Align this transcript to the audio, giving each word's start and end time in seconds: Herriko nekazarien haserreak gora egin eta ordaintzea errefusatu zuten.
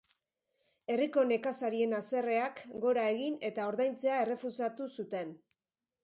Herriko 0.93 1.25
nekazarien 1.31 1.91
haserreak 1.97 2.61
gora 2.85 3.03
egin 3.09 3.35
eta 3.49 3.67
ordaintzea 3.73 4.15
errefusatu 4.23 4.89
zuten. 4.95 5.35